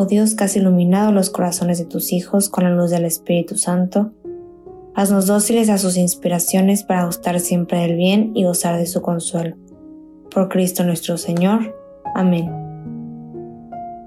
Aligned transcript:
oh 0.00 0.06
Dios 0.06 0.36
que 0.36 0.44
has 0.44 0.54
iluminado 0.54 1.10
los 1.10 1.28
corazones 1.28 1.78
de 1.78 1.84
tus 1.84 2.12
hijos 2.12 2.48
con 2.48 2.62
la 2.62 2.70
luz 2.70 2.90
del 2.90 3.04
Espíritu 3.04 3.56
Santo, 3.56 4.12
haznos 4.94 5.26
dóciles 5.26 5.68
a 5.70 5.78
sus 5.78 5.96
inspiraciones 5.96 6.84
para 6.84 7.04
gustar 7.04 7.40
siempre 7.40 7.80
del 7.80 7.96
bien 7.96 8.30
y 8.32 8.44
gozar 8.44 8.78
de 8.78 8.86
su 8.86 9.02
consuelo. 9.02 9.56
Por 10.32 10.48
Cristo 10.50 10.84
nuestro 10.84 11.16
Señor. 11.16 11.74
Amén. 12.14 12.48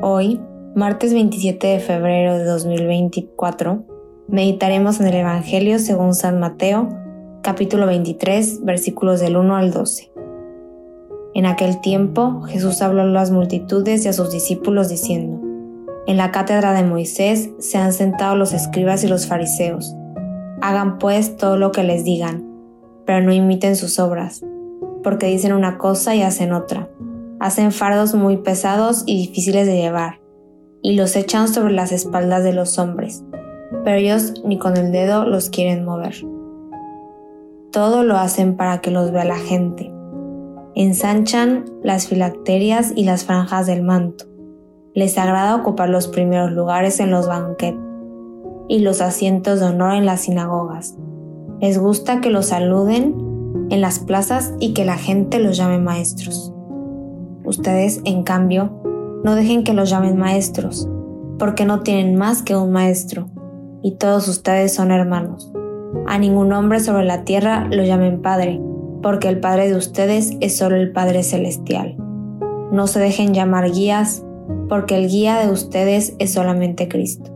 Hoy, 0.00 0.40
martes 0.76 1.12
27 1.14 1.66
de 1.66 1.80
febrero 1.80 2.38
de 2.38 2.44
2024, 2.44 3.84
meditaremos 4.28 5.00
en 5.00 5.08
el 5.08 5.16
Evangelio 5.16 5.80
según 5.80 6.14
San 6.14 6.38
Mateo, 6.38 6.90
capítulo 7.42 7.86
23, 7.86 8.64
versículos 8.64 9.18
del 9.18 9.36
1 9.36 9.56
al 9.56 9.72
12. 9.72 10.12
En 11.34 11.46
aquel 11.46 11.80
tiempo 11.80 12.42
Jesús 12.42 12.82
habló 12.82 13.02
a 13.02 13.06
las 13.06 13.32
multitudes 13.32 14.04
y 14.04 14.08
a 14.08 14.12
sus 14.12 14.30
discípulos 14.30 14.88
diciendo, 14.88 15.31
En 16.06 16.16
la 16.16 16.30
cátedra 16.30 16.72
de 16.72 16.82
Moisés 16.82 17.50
se 17.58 17.78
han 17.78 17.92
sentado 17.92 18.36
los 18.36 18.52
escribas 18.52 19.04
y 19.04 19.08
los 19.08 19.26
fariseos. 19.26 19.94
Hagan 20.60 20.98
pues 20.98 21.36
todo 21.36 21.56
lo 21.56 21.72
que 21.72 21.84
les 21.84 22.04
digan, 22.04 22.44
pero 23.06 23.24
no 23.24 23.32
imiten 23.32 23.76
sus 23.76 23.98
obras, 23.98 24.44
porque 25.02 25.26
dicen 25.26 25.52
una 25.52 25.78
cosa 25.78 26.14
y 26.14 26.22
hacen 26.22 26.52
otra. 26.52 26.88
Hacen 27.40 27.72
fardos 27.72 28.14
muy 28.14 28.36
pesados 28.36 29.04
y 29.06 29.16
difíciles 29.26 29.66
de 29.66 29.76
llevar, 29.76 30.20
y 30.82 30.94
los 30.94 31.16
echan 31.16 31.48
sobre 31.48 31.72
las 31.72 31.92
espaldas 31.92 32.44
de 32.44 32.52
los 32.52 32.78
hombres, 32.78 33.24
pero 33.84 33.96
ellos 33.96 34.34
ni 34.44 34.58
con 34.58 34.76
el 34.76 34.92
dedo 34.92 35.24
los 35.24 35.50
quieren 35.50 35.84
mover. 35.84 36.14
Todo 37.72 38.04
lo 38.04 38.16
hacen 38.16 38.56
para 38.56 38.80
que 38.80 38.90
los 38.90 39.10
vea 39.12 39.24
la 39.24 39.38
gente 39.38 39.92
ensanchan 40.74 41.66
las 41.82 42.06
filacterias 42.06 42.92
y 42.94 43.04
las 43.04 43.24
franjas 43.24 43.66
del 43.66 43.82
manto. 43.82 44.31
Les 44.94 45.16
agrada 45.16 45.56
ocupar 45.56 45.88
los 45.88 46.08
primeros 46.08 46.52
lugares 46.52 47.00
en 47.00 47.10
los 47.10 47.26
banquetes 47.26 47.80
y 48.68 48.80
los 48.80 49.00
asientos 49.00 49.60
de 49.60 49.66
honor 49.66 49.94
en 49.94 50.06
las 50.06 50.22
sinagogas. 50.22 50.96
Les 51.60 51.78
gusta 51.78 52.20
que 52.20 52.30
los 52.30 52.46
saluden 52.46 53.14
en 53.70 53.80
las 53.80 53.98
plazas 53.98 54.52
y 54.60 54.74
que 54.74 54.84
la 54.84 54.96
gente 54.96 55.38
los 55.38 55.56
llame 55.56 55.78
maestros. 55.78 56.52
Ustedes, 57.44 58.00
en 58.04 58.22
cambio, 58.22 58.70
no 59.24 59.34
dejen 59.34 59.64
que 59.64 59.72
los 59.72 59.90
llamen 59.90 60.18
maestros, 60.18 60.88
porque 61.38 61.64
no 61.64 61.80
tienen 61.80 62.16
más 62.16 62.42
que 62.42 62.56
un 62.56 62.72
maestro, 62.72 63.28
y 63.82 63.92
todos 63.92 64.28
ustedes 64.28 64.74
son 64.74 64.90
hermanos. 64.90 65.52
A 66.06 66.18
ningún 66.18 66.52
hombre 66.52 66.80
sobre 66.80 67.04
la 67.04 67.24
tierra 67.24 67.66
lo 67.70 67.84
llamen 67.84 68.22
padre, 68.22 68.60
porque 69.02 69.28
el 69.28 69.40
Padre 69.40 69.68
de 69.68 69.76
ustedes 69.76 70.36
es 70.40 70.56
solo 70.56 70.76
el 70.76 70.92
Padre 70.92 71.22
Celestial. 71.22 71.96
No 72.70 72.86
se 72.86 73.00
dejen 73.00 73.34
llamar 73.34 73.70
guías, 73.70 74.24
porque 74.68 74.96
el 74.96 75.08
guía 75.08 75.38
de 75.38 75.50
ustedes 75.50 76.14
es 76.18 76.32
solamente 76.32 76.88
Cristo. 76.88 77.30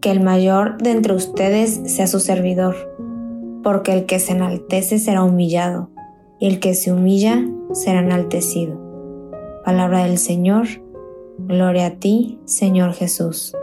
Que 0.00 0.10
el 0.10 0.20
mayor 0.20 0.78
de 0.78 0.90
entre 0.90 1.14
ustedes 1.14 1.80
sea 1.84 2.06
su 2.06 2.20
servidor, 2.20 2.76
porque 3.62 3.92
el 3.92 4.06
que 4.06 4.18
se 4.18 4.32
enaltece 4.32 4.98
será 4.98 5.22
humillado, 5.22 5.90
y 6.38 6.46
el 6.46 6.60
que 6.60 6.74
se 6.74 6.92
humilla 6.92 7.44
será 7.72 8.00
enaltecido. 8.00 8.78
Palabra 9.64 10.04
del 10.04 10.18
Señor, 10.18 10.66
gloria 11.38 11.86
a 11.86 11.90
ti, 11.96 12.38
Señor 12.44 12.92
Jesús. 12.92 13.54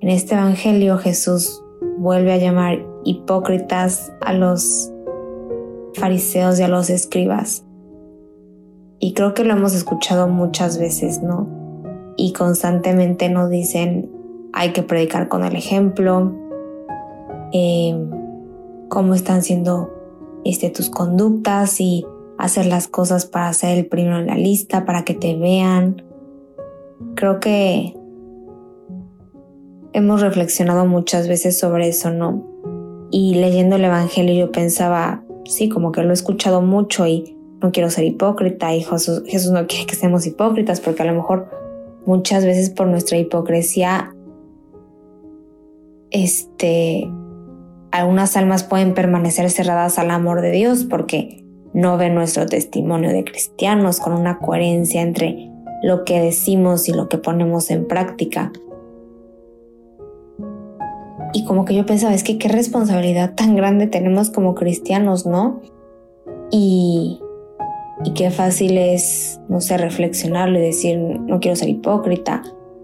En 0.00 0.10
este 0.10 0.34
Evangelio 0.34 0.98
Jesús 0.98 1.64
vuelve 1.96 2.32
a 2.32 2.36
llamar 2.36 2.84
hipócritas 3.04 4.12
a 4.20 4.34
los 4.34 4.90
fariseos 6.04 6.60
y 6.60 6.62
a 6.62 6.68
los 6.68 6.90
escribas. 6.90 7.64
Y 8.98 9.14
creo 9.14 9.32
que 9.32 9.42
lo 9.42 9.54
hemos 9.54 9.74
escuchado 9.74 10.28
muchas 10.28 10.78
veces, 10.78 11.22
¿no? 11.22 11.48
Y 12.18 12.34
constantemente 12.34 13.30
nos 13.30 13.48
dicen, 13.48 14.10
hay 14.52 14.74
que 14.74 14.82
predicar 14.82 15.28
con 15.28 15.44
el 15.44 15.56
ejemplo, 15.56 16.34
em, 17.54 18.10
cómo 18.90 19.14
están 19.14 19.40
siendo 19.40 19.94
este, 20.44 20.68
tus 20.68 20.90
conductas 20.90 21.80
y 21.80 22.04
hacer 22.36 22.66
las 22.66 22.86
cosas 22.86 23.24
para 23.24 23.50
ser 23.54 23.78
el 23.78 23.86
primero 23.86 24.18
en 24.18 24.26
la 24.26 24.36
lista, 24.36 24.84
para 24.84 25.06
que 25.06 25.14
te 25.14 25.34
vean. 25.36 26.02
Creo 27.14 27.40
que 27.40 27.96
hemos 29.94 30.20
reflexionado 30.20 30.84
muchas 30.84 31.28
veces 31.28 31.58
sobre 31.58 31.88
eso, 31.88 32.10
¿no? 32.10 32.44
Y 33.10 33.36
leyendo 33.36 33.76
el 33.76 33.86
Evangelio 33.86 34.34
yo 34.34 34.52
pensaba, 34.52 35.23
sí, 35.44 35.68
como 35.68 35.92
que 35.92 36.02
lo 36.02 36.10
he 36.10 36.14
escuchado 36.14 36.60
mucho 36.62 37.06
y 37.06 37.36
no 37.60 37.72
quiero 37.72 37.90
ser 37.90 38.04
hipócrita 38.04 38.74
y 38.74 38.82
Jesús, 38.82 39.22
Jesús 39.26 39.52
no 39.52 39.66
quiere 39.66 39.86
que 39.86 39.94
seamos 39.94 40.26
hipócritas 40.26 40.80
porque 40.80 41.02
a 41.02 41.06
lo 41.06 41.14
mejor 41.14 41.48
muchas 42.06 42.44
veces 42.44 42.70
por 42.70 42.86
nuestra 42.86 43.18
hipocresía, 43.18 44.14
este, 46.10 47.10
algunas 47.90 48.36
almas 48.36 48.64
pueden 48.64 48.94
permanecer 48.94 49.50
cerradas 49.50 49.98
al 49.98 50.10
amor 50.10 50.40
de 50.40 50.50
Dios 50.50 50.84
porque 50.84 51.44
no 51.72 51.96
ven 51.96 52.14
nuestro 52.14 52.46
testimonio 52.46 53.10
de 53.10 53.24
cristianos 53.24 53.98
con 53.98 54.12
una 54.12 54.38
coherencia 54.38 55.02
entre 55.02 55.50
lo 55.82 56.04
que 56.04 56.20
decimos 56.20 56.88
y 56.88 56.92
lo 56.92 57.08
que 57.08 57.18
ponemos 57.18 57.70
en 57.70 57.86
práctica. 57.86 58.52
Como 61.46 61.64
que 61.64 61.74
yo 61.74 61.86
pensaba, 61.86 62.14
es 62.14 62.24
que 62.24 62.38
qué 62.38 62.48
responsabilidad 62.48 63.34
tan 63.34 63.56
grande 63.56 63.86
tenemos 63.86 64.30
como 64.30 64.54
cristianos, 64.54 65.26
¿no? 65.26 65.60
Y, 66.50 67.20
y 68.04 68.12
qué 68.12 68.30
fácil 68.30 68.78
es, 68.78 69.40
no 69.48 69.60
sé, 69.60 69.76
reflexionarlo 69.78 70.58
y 70.58 70.62
decir, 70.62 70.98
no 70.98 71.40
quiero 71.40 71.56
ser 71.56 71.68
hipócrita, 71.68 72.42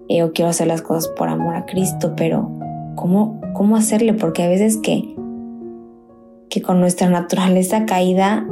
eh, 0.09 0.25
o 0.25 0.33
quiero 0.33 0.51
hacer 0.51 0.67
las 0.67 0.83
cosas 0.83 1.09
por 1.09 1.29
amor 1.29 1.55
a 1.55 1.67
Cristo, 1.67 2.15
pero 2.17 2.51
¿cómo, 2.97 3.41
cómo 3.55 3.77
hacerle? 3.77 4.13
Porque 4.15 4.43
a 4.43 4.49
veces 4.49 4.77
que, 4.77 5.15
que 6.49 6.63
con 6.63 6.81
nuestra 6.81 7.09
naturaleza 7.09 7.87
caída 7.87 8.45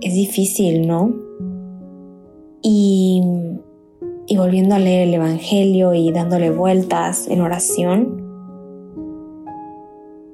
es 0.00 0.14
difícil, 0.14 0.86
¿no? 0.86 1.12
Y 2.62 3.20
y 4.30 4.36
volviendo 4.36 4.74
a 4.74 4.78
leer 4.78 5.08
el 5.08 5.14
Evangelio 5.14 5.94
y 5.94 6.12
dándole 6.12 6.50
vueltas 6.50 7.26
en 7.28 7.40
oración, 7.40 8.22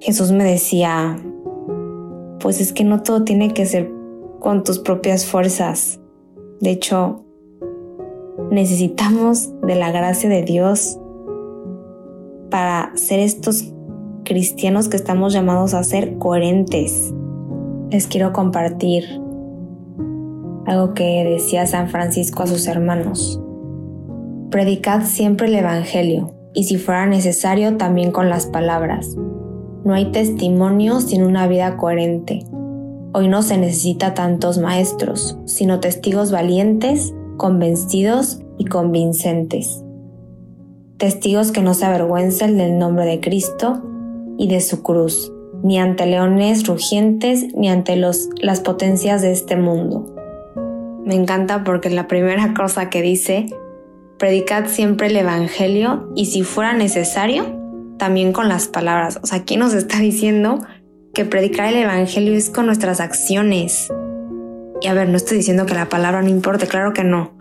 Jesús 0.00 0.32
me 0.32 0.42
decía, 0.42 1.16
pues 2.40 2.60
es 2.60 2.72
que 2.72 2.82
no 2.82 3.02
todo 3.04 3.22
tiene 3.22 3.54
que 3.54 3.64
ser 3.66 3.90
con 4.40 4.64
tus 4.64 4.80
propias 4.80 5.24
fuerzas. 5.24 6.00
De 6.60 6.70
hecho, 6.70 7.24
necesitamos 8.50 9.50
de 9.62 9.76
la 9.76 9.92
gracia 9.92 10.28
de 10.28 10.42
Dios 10.42 10.98
para 12.50 12.90
ser 12.96 13.20
estos 13.20 13.72
cristianos 14.24 14.88
que 14.88 14.96
estamos 14.96 15.32
llamados 15.32 15.72
a 15.72 15.84
ser 15.84 16.18
coherentes. 16.18 17.14
Les 17.90 18.08
quiero 18.08 18.32
compartir 18.32 19.04
algo 20.66 20.94
que 20.94 21.24
decía 21.24 21.64
San 21.66 21.88
Francisco 21.88 22.42
a 22.42 22.48
sus 22.48 22.66
hermanos. 22.66 23.40
Predicad 24.50 25.02
siempre 25.04 25.48
el 25.48 25.54
Evangelio, 25.56 26.34
y 26.54 26.64
si 26.64 26.76
fuera 26.76 27.06
necesario 27.06 27.76
también 27.76 28.12
con 28.12 28.30
las 28.30 28.46
palabras. 28.46 29.16
No 29.84 29.92
hay 29.92 30.12
testimonio 30.12 31.00
sin 31.00 31.24
una 31.24 31.46
vida 31.46 31.76
coherente. 31.76 32.44
Hoy 33.12 33.28
no 33.28 33.42
se 33.42 33.58
necesita 33.58 34.14
tantos 34.14 34.58
maestros, 34.58 35.38
sino 35.44 35.80
testigos 35.80 36.30
valientes, 36.30 37.14
convencidos 37.36 38.40
y 38.58 38.64
convincentes. 38.64 39.84
Testigos 40.96 41.52
que 41.52 41.60
no 41.60 41.74
se 41.74 41.84
avergüencen 41.84 42.56
del 42.56 42.78
nombre 42.78 43.04
de 43.04 43.20
Cristo 43.20 43.82
y 44.38 44.48
de 44.48 44.60
su 44.60 44.82
cruz, 44.82 45.32
ni 45.62 45.78
ante 45.78 46.06
leones 46.06 46.66
rugientes, 46.66 47.54
ni 47.54 47.68
ante 47.68 47.96
las 47.96 48.60
potencias 48.64 49.22
de 49.22 49.32
este 49.32 49.56
mundo. 49.56 50.06
Me 51.04 51.14
encanta 51.14 51.64
porque 51.64 51.90
la 51.90 52.08
primera 52.08 52.54
cosa 52.54 52.88
que 52.88 53.02
dice 53.02 53.46
predicad 54.18 54.66
siempre 54.66 55.08
el 55.08 55.16
Evangelio 55.16 56.10
y 56.14 56.26
si 56.26 56.42
fuera 56.42 56.72
necesario, 56.72 57.60
también 57.98 58.32
con 58.32 58.48
las 58.48 58.68
palabras. 58.68 59.18
O 59.22 59.26
sea, 59.26 59.38
aquí 59.38 59.56
nos 59.56 59.74
está 59.74 59.98
diciendo 60.00 60.60
que 61.12 61.24
predicar 61.24 61.72
el 61.72 61.82
Evangelio 61.82 62.34
es 62.34 62.50
con 62.50 62.66
nuestras 62.66 63.00
acciones. 63.00 63.92
Y 64.80 64.88
a 64.88 64.94
ver, 64.94 65.08
no 65.08 65.16
estoy 65.16 65.38
diciendo 65.38 65.66
que 65.66 65.74
la 65.74 65.88
palabra 65.88 66.22
no 66.22 66.28
importe, 66.28 66.66
claro 66.66 66.92
que 66.92 67.04
no. 67.04 67.36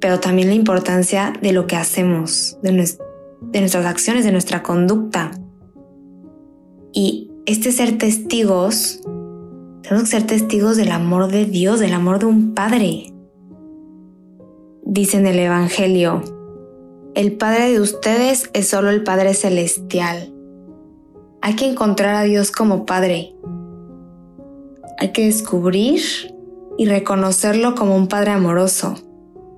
Pero 0.00 0.18
también 0.18 0.48
la 0.48 0.54
importancia 0.54 1.32
de 1.40 1.52
lo 1.52 1.66
que 1.66 1.76
hacemos, 1.76 2.58
de, 2.62 2.72
de 2.72 3.60
nuestras 3.60 3.86
acciones, 3.86 4.24
de 4.24 4.32
nuestra 4.32 4.62
conducta. 4.62 5.30
Y 6.92 7.30
este 7.46 7.70
ser 7.72 7.98
testigos, 7.98 9.00
tenemos 9.82 10.04
que 10.04 10.16
ser 10.16 10.26
testigos 10.26 10.76
del 10.76 10.90
amor 10.90 11.30
de 11.30 11.44
Dios, 11.44 11.80
del 11.80 11.92
amor 11.92 12.18
de 12.18 12.26
un 12.26 12.54
Padre. 12.54 13.12
Dice 14.92 15.18
en 15.18 15.26
el 15.28 15.38
Evangelio, 15.38 16.20
el 17.14 17.36
Padre 17.36 17.70
de 17.70 17.80
ustedes 17.80 18.50
es 18.54 18.66
solo 18.66 18.90
el 18.90 19.04
Padre 19.04 19.34
Celestial. 19.34 20.34
Hay 21.40 21.54
que 21.54 21.70
encontrar 21.70 22.16
a 22.16 22.22
Dios 22.24 22.50
como 22.50 22.86
Padre. 22.86 23.36
Hay 24.98 25.12
que 25.12 25.26
descubrir 25.26 26.00
y 26.76 26.86
reconocerlo 26.86 27.76
como 27.76 27.94
un 27.94 28.08
Padre 28.08 28.32
amoroso. 28.32 28.96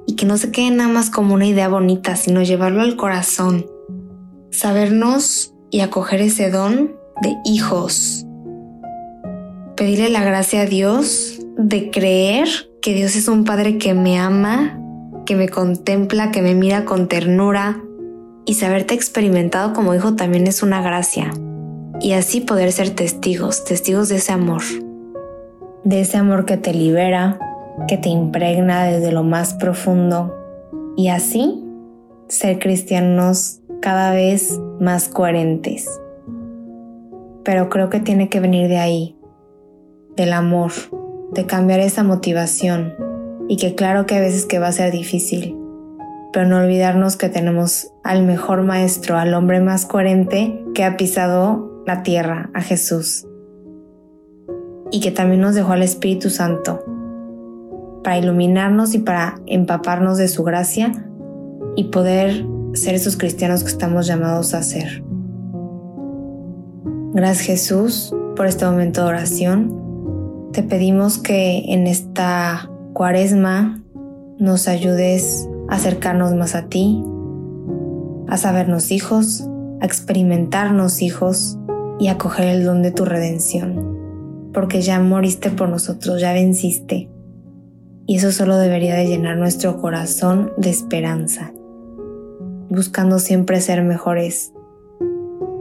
Y 0.06 0.16
que 0.16 0.26
no 0.26 0.36
se 0.36 0.50
quede 0.50 0.70
nada 0.70 0.92
más 0.92 1.08
como 1.08 1.32
una 1.32 1.46
idea 1.46 1.70
bonita, 1.70 2.14
sino 2.16 2.42
llevarlo 2.42 2.82
al 2.82 2.96
corazón. 2.96 3.64
Sabernos 4.50 5.54
y 5.70 5.80
acoger 5.80 6.20
ese 6.20 6.50
don 6.50 6.94
de 7.22 7.34
hijos. 7.46 8.26
Pedirle 9.78 10.10
la 10.10 10.24
gracia 10.24 10.60
a 10.60 10.66
Dios 10.66 11.38
de 11.56 11.90
creer 11.90 12.48
que 12.82 12.92
Dios 12.92 13.16
es 13.16 13.28
un 13.28 13.44
Padre 13.44 13.78
que 13.78 13.94
me 13.94 14.18
ama, 14.18 14.78
que 15.32 15.36
me 15.36 15.48
contempla, 15.48 16.30
que 16.30 16.42
me 16.42 16.54
mira 16.54 16.84
con 16.84 17.08
ternura 17.08 17.80
y 18.44 18.52
saberte 18.52 18.92
experimentado 18.92 19.72
como 19.72 19.94
hijo 19.94 20.14
también 20.14 20.46
es 20.46 20.62
una 20.62 20.82
gracia. 20.82 21.30
Y 22.00 22.12
así 22.12 22.42
poder 22.42 22.70
ser 22.70 22.90
testigos, 22.90 23.64
testigos 23.64 24.10
de 24.10 24.16
ese 24.16 24.32
amor. 24.32 24.60
De 25.84 26.02
ese 26.02 26.18
amor 26.18 26.44
que 26.44 26.58
te 26.58 26.74
libera, 26.74 27.38
que 27.88 27.96
te 27.96 28.10
impregna 28.10 28.84
desde 28.84 29.10
lo 29.10 29.22
más 29.22 29.54
profundo. 29.54 30.36
Y 30.98 31.08
así 31.08 31.64
ser 32.28 32.58
cristianos 32.58 33.60
cada 33.80 34.12
vez 34.12 34.60
más 34.80 35.08
coherentes. 35.08 35.98
Pero 37.42 37.70
creo 37.70 37.88
que 37.88 38.00
tiene 38.00 38.28
que 38.28 38.38
venir 38.38 38.68
de 38.68 38.76
ahí, 38.76 39.16
del 40.14 40.34
amor, 40.34 40.72
de 41.32 41.46
cambiar 41.46 41.80
esa 41.80 42.02
motivación, 42.02 43.11
y 43.48 43.56
que 43.56 43.74
claro 43.74 44.06
que 44.06 44.16
a 44.16 44.20
veces 44.20 44.46
que 44.46 44.58
va 44.58 44.68
a 44.68 44.72
ser 44.72 44.92
difícil, 44.92 45.56
pero 46.32 46.46
no 46.46 46.58
olvidarnos 46.58 47.16
que 47.16 47.28
tenemos 47.28 47.92
al 48.02 48.24
mejor 48.24 48.62
maestro, 48.62 49.18
al 49.18 49.34
hombre 49.34 49.60
más 49.60 49.86
coherente 49.86 50.64
que 50.74 50.84
ha 50.84 50.96
pisado 50.96 51.82
la 51.86 52.02
tierra, 52.02 52.50
a 52.54 52.62
Jesús, 52.62 53.26
y 54.90 55.00
que 55.00 55.10
también 55.10 55.40
nos 55.40 55.54
dejó 55.54 55.72
al 55.72 55.82
Espíritu 55.82 56.30
Santo 56.30 56.84
para 58.02 58.18
iluminarnos 58.18 58.94
y 58.94 58.98
para 58.98 59.36
empaparnos 59.46 60.18
de 60.18 60.28
su 60.28 60.42
gracia 60.42 61.06
y 61.76 61.84
poder 61.84 62.44
ser 62.74 62.94
esos 62.94 63.16
cristianos 63.16 63.62
que 63.62 63.70
estamos 63.70 64.06
llamados 64.06 64.54
a 64.54 64.62
ser. 64.62 65.04
Gracias 67.14 67.46
Jesús 67.46 68.14
por 68.36 68.46
este 68.46 68.64
momento 68.64 69.02
de 69.02 69.08
oración. 69.08 70.50
Te 70.52 70.62
pedimos 70.62 71.18
que 71.18 71.72
en 71.72 71.86
esta 71.86 72.71
cuaresma 72.92 73.82
nos 74.38 74.68
ayudes 74.68 75.48
a 75.68 75.76
acercarnos 75.76 76.34
más 76.34 76.54
a 76.54 76.66
ti, 76.68 77.02
a 78.28 78.36
sabernos 78.36 78.90
hijos, 78.90 79.48
a 79.80 79.86
experimentarnos 79.86 81.02
hijos 81.02 81.58
y 81.98 82.08
a 82.08 82.18
coger 82.18 82.48
el 82.48 82.64
don 82.64 82.82
de 82.82 82.90
tu 82.90 83.04
redención, 83.04 84.50
porque 84.52 84.82
ya 84.82 85.00
moriste 85.00 85.50
por 85.50 85.68
nosotros, 85.68 86.20
ya 86.20 86.32
venciste. 86.32 87.08
Y 88.06 88.16
eso 88.16 88.32
solo 88.32 88.56
debería 88.56 88.96
de 88.96 89.06
llenar 89.06 89.36
nuestro 89.36 89.80
corazón 89.80 90.52
de 90.56 90.70
esperanza, 90.70 91.52
buscando 92.68 93.18
siempre 93.18 93.60
ser 93.60 93.82
mejores, 93.82 94.52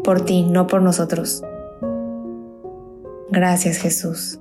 por 0.04 0.22
ti, 0.22 0.44
no 0.44 0.68
por 0.68 0.82
nosotros. 0.82 1.44
Gracias 3.30 3.78
Jesús. 3.78 4.41